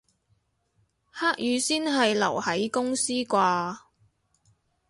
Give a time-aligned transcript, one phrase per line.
[1.11, 3.77] 黑雨先係留喺公司啩